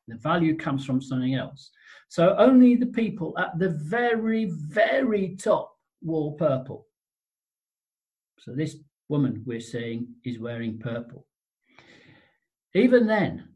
The 0.07 0.15
value 0.15 0.55
comes 0.55 0.85
from 0.85 1.01
something 1.01 1.35
else. 1.35 1.71
So 2.09 2.35
only 2.37 2.75
the 2.75 2.87
people 2.87 3.37
at 3.37 3.57
the 3.57 3.69
very, 3.69 4.45
very 4.45 5.35
top 5.35 5.75
wore 6.01 6.35
purple. 6.35 6.87
So 8.39 8.51
this 8.51 8.77
woman 9.07 9.43
we're 9.45 9.59
seeing 9.59 10.07
is 10.23 10.39
wearing 10.39 10.79
purple. 10.79 11.27
Even 12.73 13.07
then, 13.07 13.49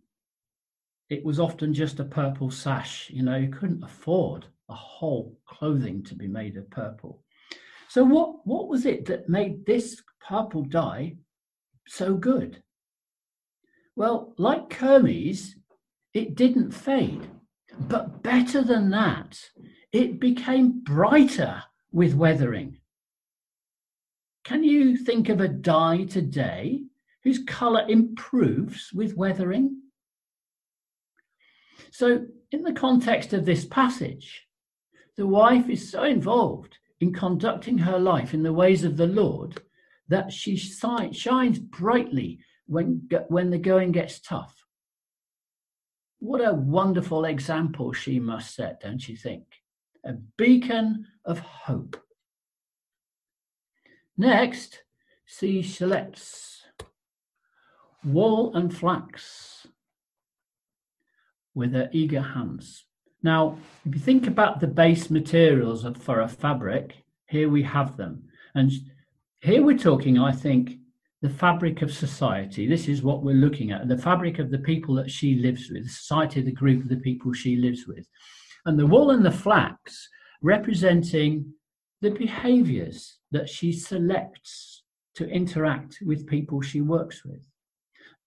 it 1.09 1.25
was 1.25 1.39
often 1.39 1.73
just 1.73 1.99
a 1.99 2.05
purple 2.05 2.51
sash. 2.51 3.09
You 3.11 3.23
know, 3.23 3.35
you 3.35 3.49
couldn't 3.49 3.83
afford 3.83 4.45
a 4.69 4.75
whole 4.75 5.37
clothing 5.45 6.03
to 6.03 6.15
be 6.15 6.27
made 6.27 6.55
of 6.55 6.69
purple. 6.69 7.23
So 7.87 8.03
what, 8.03 8.45
what 8.45 8.67
was 8.67 8.85
it 8.85 9.05
that 9.05 9.27
made 9.29 9.65
this 9.65 10.01
purple 10.27 10.63
dye 10.63 11.15
so 11.87 12.13
good? 12.15 12.61
Well, 13.95 14.33
like 14.37 14.69
Kermes, 14.69 15.55
it 16.13 16.35
didn't 16.35 16.71
fade. 16.71 17.27
But 17.79 18.21
better 18.23 18.61
than 18.61 18.91
that, 18.91 19.39
it 19.91 20.19
became 20.19 20.81
brighter 20.81 21.63
with 21.91 22.13
weathering. 22.13 22.77
Can 24.49 24.63
you 24.63 24.97
think 24.97 25.29
of 25.29 25.41
a 25.41 25.47
dye 25.47 26.05
today 26.05 26.81
whose 27.23 27.43
colour 27.45 27.85
improves 27.87 28.91
with 28.91 29.15
weathering? 29.15 29.79
So, 31.91 32.25
in 32.51 32.63
the 32.63 32.73
context 32.73 33.31
of 33.33 33.45
this 33.45 33.65
passage, 33.65 34.47
the 35.17 35.27
wife 35.27 35.69
is 35.69 35.91
so 35.91 36.01
involved 36.01 36.79
in 36.99 37.13
conducting 37.13 37.77
her 37.77 37.99
life 37.99 38.33
in 38.33 38.41
the 38.41 38.51
ways 38.51 38.83
of 38.83 38.97
the 38.97 39.05
Lord 39.05 39.61
that 40.07 40.33
she 40.33 40.57
shines 40.57 41.59
brightly 41.59 42.39
when, 42.65 43.07
when 43.27 43.51
the 43.51 43.59
going 43.59 43.91
gets 43.91 44.19
tough. 44.19 44.65
What 46.17 46.41
a 46.41 46.55
wonderful 46.55 47.25
example 47.25 47.93
she 47.93 48.19
must 48.19 48.55
set, 48.55 48.81
don't 48.81 49.07
you 49.07 49.15
think? 49.15 49.43
A 50.03 50.13
beacon 50.13 51.05
of 51.23 51.37
hope. 51.37 52.03
Next, 54.19 54.83
she 55.25 55.63
selects 55.63 56.63
wool 58.03 58.53
and 58.53 58.75
flax 58.75 59.65
with 61.55 61.71
her 61.71 61.89
eager 61.93 62.21
hands. 62.21 62.83
Now, 63.23 63.57
if 63.85 63.95
you 63.95 64.01
think 64.01 64.27
about 64.27 64.59
the 64.59 64.67
base 64.67 65.09
materials 65.09 65.87
for 66.01 66.19
a 66.19 66.27
fabric, 66.27 66.97
here 67.27 67.47
we 67.47 67.63
have 67.63 67.95
them. 67.95 68.23
And 68.55 68.69
here 69.39 69.63
we're 69.63 69.77
talking, 69.77 70.19
I 70.19 70.33
think, 70.33 70.79
the 71.21 71.29
fabric 71.29 71.81
of 71.81 71.93
society. 71.93 72.67
This 72.67 72.89
is 72.89 73.01
what 73.01 73.23
we're 73.23 73.35
looking 73.35 73.71
at 73.71 73.87
the 73.87 73.97
fabric 73.97 74.37
of 74.37 74.51
the 74.51 74.59
people 74.59 74.95
that 74.95 75.09
she 75.09 75.35
lives 75.35 75.69
with, 75.71 75.83
the 75.83 75.89
society, 75.89 76.41
the 76.41 76.51
group 76.51 76.83
of 76.83 76.89
the 76.89 76.97
people 76.97 77.31
she 77.31 77.55
lives 77.55 77.87
with. 77.87 78.05
And 78.65 78.77
the 78.77 78.85
wool 78.85 79.11
and 79.11 79.25
the 79.25 79.31
flax 79.31 80.09
representing 80.41 81.53
the 82.01 82.11
behaviors 82.11 83.17
that 83.31 83.49
she 83.49 83.71
selects 83.71 84.83
to 85.15 85.27
interact 85.29 85.99
with 86.05 86.27
people 86.27 86.61
she 86.61 86.81
works 86.81 87.25
with, 87.25 87.45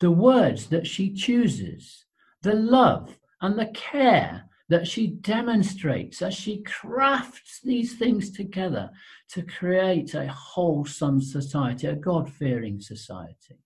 the 0.00 0.10
words 0.10 0.66
that 0.66 0.86
she 0.86 1.12
chooses, 1.12 2.04
the 2.42 2.54
love 2.54 3.18
and 3.40 3.58
the 3.58 3.70
care 3.74 4.44
that 4.68 4.86
she 4.86 5.06
demonstrates 5.06 6.22
as 6.22 6.34
she 6.34 6.62
crafts 6.62 7.60
these 7.62 7.94
things 7.96 8.30
together 8.30 8.90
to 9.28 9.42
create 9.42 10.14
a 10.14 10.26
wholesome 10.28 11.20
society, 11.20 11.86
a 11.86 11.94
God 11.94 12.30
fearing 12.32 12.80
society. 12.80 13.58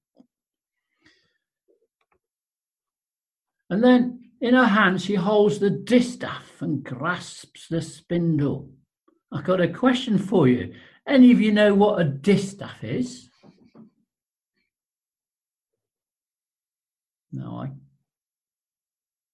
And 3.71 3.83
then 3.83 4.31
in 4.41 4.55
her 4.55 4.67
hand, 4.67 5.01
she 5.01 5.15
holds 5.15 5.59
the 5.59 5.71
distaff 5.71 6.61
and 6.61 6.85
grasps 6.85 7.69
the 7.69 7.83
spindle. 7.83 8.71
I've 9.33 9.45
got 9.45 9.61
a 9.61 9.69
question 9.69 10.19
for 10.19 10.49
you. 10.49 10.75
Any 11.07 11.33
of 11.33 11.41
you 11.41 11.53
know 11.53 11.75
what 11.75 12.01
a 12.01 12.05
distaff 12.05 12.83
is? 12.83 13.29
No, 17.33 17.57
I. 17.57 17.71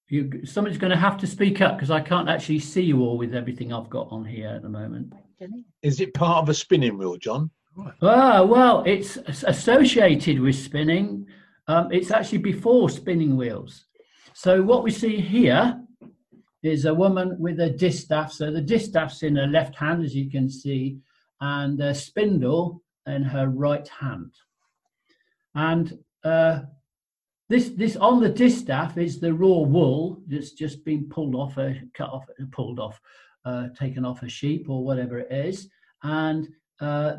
You, 0.09 0.45
somebody's 0.45 0.79
going 0.79 0.91
to 0.91 0.97
have 0.97 1.17
to 1.19 1.27
speak 1.27 1.63
up 1.63 1.77
because 1.77 1.91
I 1.91 2.01
can't 2.01 2.29
actually 2.29 2.59
see 2.59 2.83
you 2.83 3.01
all 3.01 3.17
with 3.17 3.35
everything 3.35 3.73
I've 3.73 3.89
got 3.89 4.09
on 4.11 4.25
here 4.25 4.49
at 4.49 4.63
the 4.63 4.69
moment. 4.69 5.15
Is 5.83 6.01
it 6.01 6.13
part 6.13 6.43
of 6.43 6.49
a 6.51 6.55
spinning 6.55 6.99
wheel, 6.99 7.17
John? 7.17 7.51
Ah, 8.03 8.45
well, 8.45 8.83
it's 8.85 9.17
associated 9.17 10.39
with 10.39 10.55
spinning. 10.55 11.27
Um, 11.67 11.91
it's 11.91 12.11
actually 12.11 12.39
before 12.39 12.91
spinning 12.91 13.37
wheels. 13.37 13.87
So 14.35 14.63
what 14.63 14.85
we 14.85 14.91
see 14.91 15.19
here 15.19 15.81
is 16.63 16.85
a 16.85 16.95
woman 16.95 17.37
with 17.39 17.61
a 17.61 17.71
distaff. 17.71 18.33
So 18.33 18.51
the 18.51 18.61
distaff's 18.61 19.23
in 19.23 19.37
her 19.37 19.47
left 19.47 19.75
hand, 19.75 20.05
as 20.05 20.15
you 20.15 20.31
can 20.31 20.49
see, 20.49 20.99
and 21.41 21.81
a 21.81 21.95
spindle 21.95 22.83
in 23.07 23.23
her 23.23 23.49
right 23.49 23.87
hand. 23.89 24.33
And 25.55 25.99
uh, 26.25 26.61
this, 27.49 27.71
this 27.71 27.97
on 27.97 28.21
the 28.21 28.29
distaff 28.29 28.97
is 28.97 29.19
the 29.19 29.35
raw 29.35 29.59
wool 29.59 30.23
that's 30.27 30.53
just 30.53 30.85
been 30.85 31.09
pulled 31.09 31.35
off, 31.35 31.59
a, 31.59 31.81
cut 31.95 32.11
off, 32.11 32.25
pulled 32.53 32.79
off, 32.79 33.01
uh, 33.45 33.69
taken 33.79 34.05
off 34.05 34.23
a 34.23 34.29
sheep 34.29 34.71
or 34.71 34.85
whatever 34.85 35.19
it 35.19 35.33
is. 35.33 35.69
And 36.03 36.49
uh, 36.81 37.17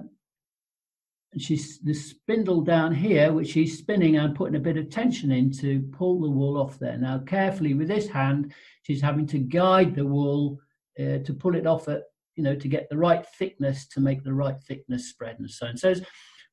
she's 1.38 1.80
the 1.80 1.94
spindle 1.94 2.62
down 2.62 2.94
here, 2.94 3.34
which 3.34 3.50
she's 3.50 3.78
spinning 3.78 4.18
and 4.18 4.36
putting 4.36 4.56
a 4.56 4.60
bit 4.60 4.78
of 4.78 4.90
tension 4.90 5.32
in 5.32 5.52
to 5.52 5.82
pull 5.92 6.22
the 6.22 6.30
wool 6.30 6.58
off 6.58 6.80
there. 6.80 6.98
Now, 6.98 7.20
carefully 7.20 7.74
with 7.74 7.88
this 7.88 8.08
hand, 8.08 8.54
she's 8.84 9.02
having 9.02 9.26
to 9.28 9.40
guide 9.40 9.96
the 9.96 10.06
wool 10.06 10.60
uh, 11.00 11.20
to 11.20 11.34
pull 11.38 11.56
it 11.56 11.68
off 11.68 11.88
at, 11.88 12.04
you 12.36 12.44
know, 12.44 12.56
to 12.56 12.68
get 12.68 12.90
the 12.90 12.98
right 12.98 13.26
thickness 13.38 13.88
to 13.90 14.00
make 14.00 14.24
the 14.24 14.34
right 14.34 14.60
thickness 14.68 15.10
spread 15.10 15.40
and 15.40 15.50
so 15.50 15.68
on. 15.68 15.78
So, 15.78 15.96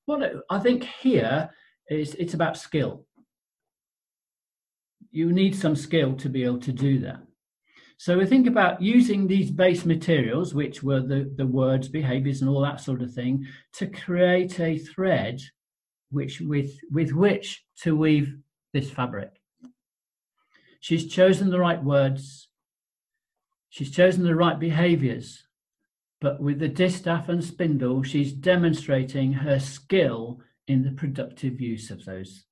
what 0.06 0.32
I 0.50 0.58
think 0.58 0.84
here 0.84 1.50
is 1.88 2.14
it's 2.14 2.34
about 2.34 2.56
skill. 2.56 3.06
You 5.10 5.32
need 5.32 5.54
some 5.56 5.76
skill 5.76 6.14
to 6.16 6.28
be 6.28 6.44
able 6.44 6.60
to 6.60 6.72
do 6.72 6.98
that. 7.00 7.20
So 8.00 8.16
we 8.16 8.24
think 8.24 8.46
about 8.46 8.80
using 8.80 9.26
these 9.26 9.50
base 9.50 9.84
materials, 9.84 10.54
which 10.54 10.82
were 10.82 11.02
the, 11.02 11.30
the 11.36 11.46
words, 11.46 11.86
behaviors, 11.86 12.40
and 12.40 12.48
all 12.48 12.62
that 12.62 12.80
sort 12.80 13.02
of 13.02 13.12
thing, 13.12 13.46
to 13.74 13.86
create 13.86 14.58
a 14.58 14.78
thread 14.78 15.42
which 16.10 16.40
with, 16.40 16.72
with 16.90 17.12
which 17.12 17.62
to 17.82 17.94
weave 17.94 18.38
this 18.72 18.90
fabric. 18.90 19.32
She's 20.80 21.08
chosen 21.08 21.50
the 21.50 21.58
right 21.58 21.84
words, 21.84 22.48
she's 23.68 23.90
chosen 23.90 24.24
the 24.24 24.34
right 24.34 24.58
behaviors, 24.58 25.44
but 26.22 26.40
with 26.40 26.58
the 26.58 26.68
distaff 26.68 27.28
and 27.28 27.44
spindle, 27.44 28.02
she's 28.02 28.32
demonstrating 28.32 29.34
her 29.34 29.60
skill 29.60 30.40
in 30.66 30.84
the 30.84 30.92
productive 30.92 31.60
use 31.60 31.90
of 31.90 32.06
those. 32.06 32.46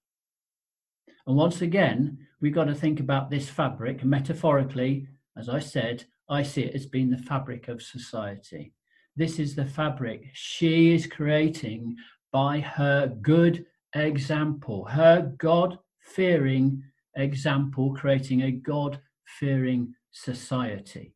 And 1.26 1.36
once 1.36 1.62
again, 1.62 2.18
we've 2.38 2.54
got 2.54 2.64
to 2.64 2.74
think 2.74 3.00
about 3.00 3.30
this 3.30 3.48
fabric 3.48 4.04
metaphorically 4.04 5.08
as 5.38 5.48
I 5.48 5.60
said, 5.60 6.04
I 6.28 6.42
see 6.42 6.62
it 6.62 6.74
as 6.74 6.86
being 6.86 7.10
the 7.10 7.18
fabric 7.18 7.68
of 7.68 7.82
society. 7.82 8.72
This 9.16 9.38
is 9.38 9.54
the 9.54 9.64
fabric 9.64 10.26
she 10.32 10.94
is 10.94 11.06
creating 11.06 11.96
by 12.32 12.60
her 12.60 13.08
good 13.08 13.64
example, 13.94 14.84
her 14.84 15.32
God 15.38 15.78
fearing 16.00 16.82
example, 17.16 17.94
creating 17.94 18.42
a 18.42 18.50
God 18.50 19.00
fearing 19.24 19.94
society. 20.10 21.14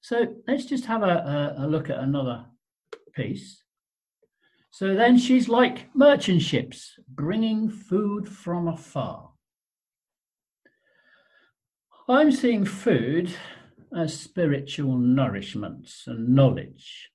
So 0.00 0.34
let's 0.46 0.66
just 0.66 0.84
have 0.84 1.02
a, 1.02 1.54
a, 1.58 1.64
a, 1.64 1.66
look 1.66 1.88
at 1.88 1.98
another 1.98 2.44
piece. 3.14 3.62
So 4.70 4.94
then 4.94 5.16
she's 5.16 5.48
like 5.48 5.88
merchant 5.94 6.42
ships, 6.42 6.98
bringing 7.08 7.70
food 7.70 8.28
from 8.28 8.68
afar. 8.68 9.30
I'm 12.06 12.30
seeing 12.32 12.66
food 12.66 13.34
as 13.96 14.20
spiritual 14.20 14.98
nourishment 14.98 15.90
and 16.06 16.34
knowledge. 16.34 17.08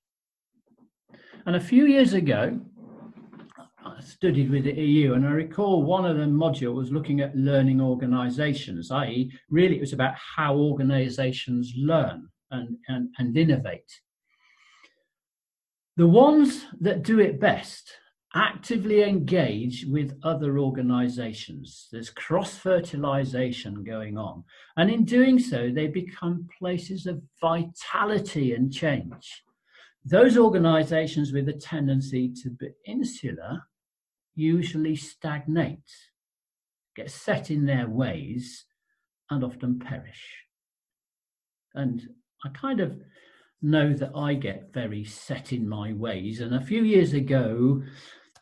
And 1.46 1.54
a 1.54 1.60
few 1.60 1.86
years 1.86 2.12
ago, 2.12 2.60
I 3.86 4.00
studied 4.00 4.50
with 4.50 4.64
the 4.64 4.76
OU, 4.76 5.14
and 5.14 5.24
I 5.24 5.30
recall 5.30 5.84
one 5.84 6.04
of 6.04 6.16
the 6.16 6.24
modules 6.24 6.74
was 6.74 6.90
looking 6.90 7.20
at 7.20 7.36
learning 7.36 7.80
organizations, 7.80 8.90
i.e., 8.90 9.30
really 9.48 9.76
it 9.76 9.80
was 9.80 9.92
about 9.92 10.14
how 10.16 10.56
organizations 10.56 11.72
learn 11.76 12.28
and, 12.50 12.76
and, 12.88 13.14
and 13.18 13.36
innovate. 13.36 14.00
The 15.96 16.08
ones 16.08 16.66
that 16.80 17.04
do 17.04 17.20
it 17.20 17.38
best 17.38 17.92
actively 18.34 19.02
engage 19.02 19.84
with 19.86 20.18
other 20.22 20.58
organizations. 20.58 21.88
There's 21.90 22.10
cross 22.10 22.56
fertilization 22.56 23.82
going 23.82 24.16
on. 24.16 24.44
And 24.76 24.90
in 24.90 25.04
doing 25.04 25.38
so, 25.38 25.70
they 25.70 25.88
become 25.88 26.48
places 26.58 27.06
of 27.06 27.22
vitality 27.40 28.54
and 28.54 28.72
change. 28.72 29.42
Those 30.04 30.38
organizations 30.38 31.32
with 31.32 31.48
a 31.48 31.54
tendency 31.54 32.32
to 32.42 32.50
be 32.50 32.68
insular 32.86 33.62
usually 34.34 34.96
stagnate, 34.96 35.78
get 36.96 37.10
set 37.10 37.50
in 37.50 37.66
their 37.66 37.88
ways, 37.88 38.64
and 39.28 39.44
often 39.44 39.78
perish. 39.78 40.24
And 41.74 42.08
I 42.44 42.48
kind 42.50 42.80
of 42.80 42.98
know 43.62 43.92
that 43.92 44.12
I 44.14 44.34
get 44.34 44.72
very 44.72 45.04
set 45.04 45.52
in 45.52 45.68
my 45.68 45.92
ways. 45.92 46.40
And 46.40 46.54
a 46.54 46.64
few 46.64 46.82
years 46.82 47.12
ago, 47.12 47.82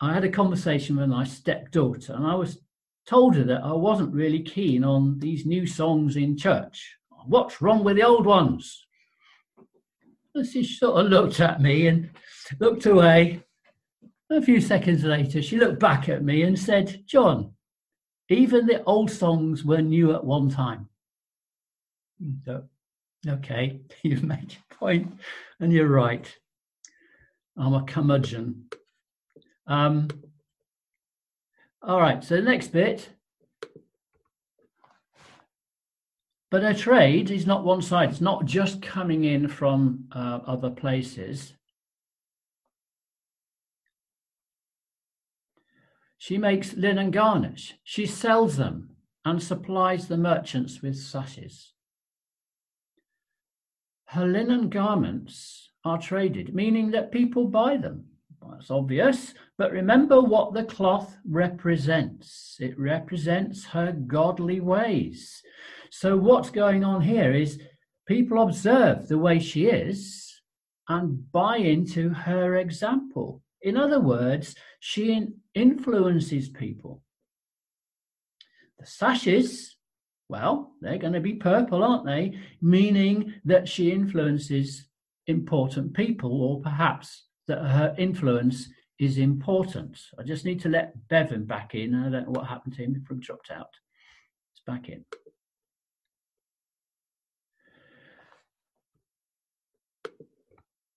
I 0.00 0.14
had 0.14 0.24
a 0.24 0.30
conversation 0.30 0.96
with 0.96 1.08
my 1.08 1.24
stepdaughter, 1.24 2.14
and 2.14 2.26
I 2.26 2.34
was 2.34 2.60
told 3.06 3.34
her 3.36 3.44
that 3.44 3.64
I 3.64 3.72
wasn't 3.72 4.14
really 4.14 4.40
keen 4.40 4.84
on 4.84 5.18
these 5.18 5.46
new 5.46 5.66
songs 5.66 6.16
in 6.16 6.36
church. 6.36 6.96
What's 7.26 7.60
wrong 7.60 7.82
with 7.82 7.96
the 7.96 8.02
old 8.02 8.26
ones? 8.26 8.86
And 10.34 10.46
she 10.46 10.62
sort 10.62 11.04
of 11.04 11.10
looked 11.10 11.40
at 11.40 11.60
me 11.60 11.86
and 11.88 12.10
looked 12.60 12.86
away. 12.86 13.42
A 14.30 14.42
few 14.42 14.60
seconds 14.60 15.04
later, 15.04 15.40
she 15.40 15.56
looked 15.56 15.80
back 15.80 16.08
at 16.08 16.22
me 16.22 16.42
and 16.42 16.58
said, 16.58 17.02
John, 17.06 17.54
even 18.28 18.66
the 18.66 18.84
old 18.84 19.10
songs 19.10 19.64
were 19.64 19.80
new 19.80 20.14
at 20.14 20.22
one 20.22 20.50
time. 20.50 20.88
So, 22.44 22.64
okay, 23.26 23.80
you've 24.02 24.22
made 24.22 24.52
your 24.52 24.78
point, 24.78 25.18
and 25.60 25.72
you're 25.72 25.88
right. 25.88 26.30
I'm 27.56 27.74
a 27.74 27.82
curmudgeon. 27.84 28.66
Um, 29.68 30.08
all 31.82 32.00
right, 32.00 32.24
so 32.24 32.36
the 32.36 32.42
next 32.42 32.68
bit. 32.68 33.10
But 36.50 36.64
a 36.64 36.72
trade 36.72 37.30
is 37.30 37.46
not 37.46 37.64
one 37.64 37.82
side. 37.82 38.08
It's 38.08 38.22
not 38.22 38.46
just 38.46 38.80
coming 38.80 39.24
in 39.24 39.48
from 39.48 40.06
uh, 40.10 40.40
other 40.46 40.70
places. 40.70 41.52
She 46.16 46.38
makes 46.38 46.74
linen 46.74 47.10
garments. 47.10 47.74
She 47.84 48.06
sells 48.06 48.56
them 48.56 48.96
and 49.26 49.42
supplies 49.42 50.08
the 50.08 50.16
merchants 50.16 50.80
with 50.80 50.96
sashes. 50.96 51.74
Her 54.06 54.26
linen 54.26 54.70
garments 54.70 55.68
are 55.84 55.98
traded, 55.98 56.54
meaning 56.54 56.92
that 56.92 57.12
people 57.12 57.46
buy 57.46 57.76
them. 57.76 58.06
That's 58.50 58.70
obvious. 58.70 59.34
But 59.56 59.72
remember 59.72 60.20
what 60.20 60.54
the 60.54 60.64
cloth 60.64 61.16
represents. 61.28 62.56
It 62.60 62.78
represents 62.78 63.64
her 63.66 63.92
godly 63.92 64.60
ways. 64.60 65.42
So 65.90 66.16
what's 66.16 66.50
going 66.50 66.84
on 66.84 67.00
here 67.02 67.32
is 67.32 67.60
people 68.06 68.42
observe 68.42 69.08
the 69.08 69.18
way 69.18 69.38
she 69.38 69.66
is 69.66 70.40
and 70.88 71.30
buy 71.32 71.58
into 71.58 72.10
her 72.10 72.56
example. 72.56 73.42
In 73.62 73.76
other 73.76 74.00
words, 74.00 74.54
she 74.80 75.26
influences 75.54 76.48
people. 76.48 77.02
The 78.78 78.86
sashes, 78.86 79.76
well, 80.28 80.72
they're 80.80 80.98
going 80.98 81.14
to 81.14 81.20
be 81.20 81.34
purple, 81.34 81.82
aren't 81.82 82.06
they? 82.06 82.38
Meaning 82.62 83.34
that 83.44 83.68
she 83.68 83.90
influences 83.90 84.86
important 85.26 85.94
people, 85.94 86.40
or 86.40 86.60
perhaps 86.60 87.27
that 87.48 87.58
her 87.58 87.94
influence 87.98 88.68
is 88.98 89.18
important. 89.18 89.98
I 90.18 90.22
just 90.22 90.44
need 90.44 90.60
to 90.60 90.68
let 90.68 91.08
Bevan 91.08 91.44
back 91.44 91.74
in. 91.74 91.94
I 91.94 92.08
don't 92.10 92.26
know 92.26 92.32
what 92.40 92.46
happened 92.46 92.76
to 92.76 92.82
him. 92.82 92.94
He 92.94 93.00
probably 93.00 93.24
dropped 93.24 93.50
out. 93.50 93.70
It's 94.52 94.62
back 94.66 94.88
in. 94.88 95.04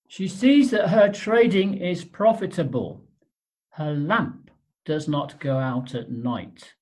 She 0.07 0.27
sees 0.27 0.71
that 0.71 0.89
her 0.89 1.09
trading 1.09 1.77
is 1.77 2.03
profitable. 2.03 3.05
Her 3.69 3.93
lamp 3.93 4.51
does 4.83 5.07
not 5.07 5.39
go 5.39 5.57
out 5.57 5.95
at 5.95 6.11
night. 6.11 6.73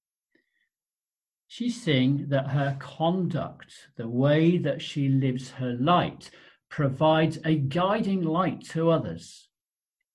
she's 1.47 1.81
seeing 1.81 2.29
that 2.29 2.47
her 2.47 2.77
conduct, 2.79 3.73
the 3.97 4.07
way 4.07 4.57
that 4.59 4.81
she 4.81 5.09
lives 5.09 5.49
her 5.49 5.73
light, 5.79 6.29
provides 6.69 7.39
a 7.43 7.55
guiding 7.55 8.21
light 8.21 8.63
to 8.69 8.89
others. 8.89 9.48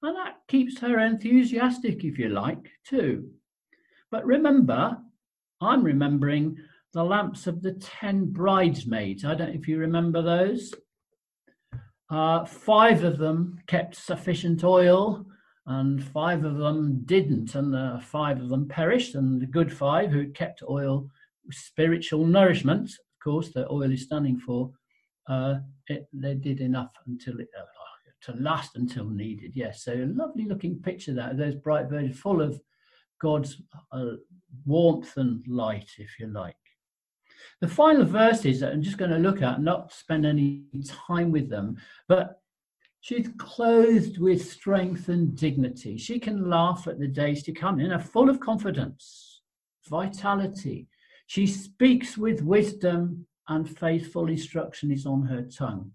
And 0.05 0.17
that 0.17 0.37
keeps 0.49 0.79
her 0.81 0.99
enthusiastic, 0.99 2.05
if 2.05 2.19
you 2.19 2.29
like, 2.29 2.71
too. 2.87 3.31
But 4.11 4.27
remember, 4.27 4.99
I'm 5.63 5.83
remembering 5.83 6.59
the 6.93 7.03
lamps 7.03 7.47
of 7.47 7.63
the 7.63 7.73
10 7.73 8.27
bridesmaids. 8.27 9.25
I 9.25 9.35
don't 9.35 9.49
know 9.49 9.55
if 9.59 9.67
you 9.67 9.79
remember 9.79 10.21
those. 10.21 10.75
Uh, 12.11 12.45
five 12.45 13.03
of 13.03 13.17
them 13.17 13.59
kept 13.67 13.97
sufficient 13.97 14.63
oil, 14.63 15.25
and 15.67 16.05
five 16.05 16.45
of 16.45 16.59
them 16.59 17.01
didn't, 17.07 17.55
and 17.55 17.73
the 17.73 17.99
five 18.05 18.43
of 18.43 18.51
them 18.51 18.69
perished. 18.69 19.15
And 19.15 19.41
the 19.41 19.47
good 19.47 19.73
five 19.73 20.11
who 20.11 20.31
kept 20.33 20.63
oil, 20.69 21.09
spiritual 21.51 22.27
nourishment, 22.27 22.91
of 22.91 23.25
course, 23.25 23.53
that 23.55 23.71
oil 23.71 23.91
is 23.91 24.03
standing 24.03 24.39
for, 24.39 24.71
uh, 25.31 25.55
it, 25.89 26.07
they 26.13 26.35
did 26.35 26.61
enough 26.61 26.93
until 27.07 27.41
it, 27.41 27.49
uh, 27.59 27.65
to 28.25 28.33
last 28.33 28.77
until 28.77 29.05
needed. 29.05 29.53
Yes, 29.55 29.85
so 29.85 29.93
a 29.93 30.07
lovely 30.07 30.47
looking 30.47 30.81
picture 30.81 31.15
that 31.15 31.37
those 31.37 31.55
bright 31.55 31.89
birds 31.89 32.19
full 32.19 32.41
of 32.41 32.61
God's 33.21 33.61
uh, 33.93 34.13
warmth 34.65 35.17
and 35.17 35.47
light, 35.47 35.91
if 35.99 36.19
you 36.19 36.27
like. 36.27 36.57
The 37.61 37.69
final 37.69 38.05
verses 38.05 38.61
that 38.61 38.73
I'm 38.73 38.83
just 38.83 38.99
going 38.99 39.11
to 39.11 39.19
look 39.19 39.43
at, 39.43 39.63
not 39.63 39.93
spend 39.93 40.27
any 40.27 40.65
time 41.07 41.31
with 41.31 41.49
them, 41.49 41.77
but 42.09 42.41
she's 43.01 43.29
clothed 43.39 44.19
with 44.19 44.51
strength 44.51 45.09
and 45.09 45.37
dignity. 45.37 45.97
She 45.99 46.19
can 46.19 46.49
laugh 46.49 46.87
at 46.87 46.99
the 46.99 47.09
days 47.09 47.43
to 47.45 47.53
come 47.53 47.81
in, 47.81 47.93
are 47.93 48.01
full 48.01 48.29
of 48.29 48.41
confidence, 48.41 49.43
vitality. 49.89 50.89
She 51.27 51.47
speaks 51.47 52.17
with 52.19 52.43
wisdom, 52.43 53.27
and 53.49 53.79
faithful 53.79 54.29
instruction 54.29 54.91
is 54.91 55.05
on 55.07 55.23
her 55.23 55.43
tongue. 55.43 55.93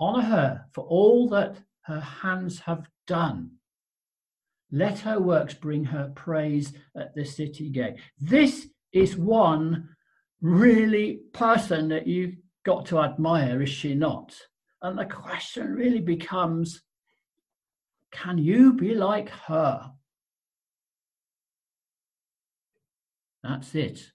Honor 0.00 0.22
her 0.22 0.64
for 0.72 0.84
all 0.84 1.28
that 1.28 1.58
her 1.82 2.00
hands 2.00 2.60
have 2.60 2.88
done. 3.06 3.50
Let 4.72 5.00
her 5.00 5.20
works 5.20 5.54
bring 5.54 5.84
her 5.84 6.10
praise 6.14 6.72
at 6.96 7.14
the 7.14 7.24
city 7.24 7.68
gate. 7.68 7.96
This 8.18 8.68
is 8.92 9.16
one 9.16 9.90
really 10.40 11.20
person 11.32 11.88
that 11.88 12.06
you've 12.06 12.36
got 12.64 12.86
to 12.86 13.00
admire, 13.00 13.60
is 13.62 13.68
she 13.68 13.94
not? 13.94 14.34
And 14.82 14.98
the 14.98 15.04
question 15.04 15.74
really 15.74 16.00
becomes 16.00 16.82
can 18.12 18.38
you 18.38 18.72
be 18.72 18.94
like 18.94 19.28
her? 19.28 19.92
That's 23.42 23.74
it. 23.74 24.10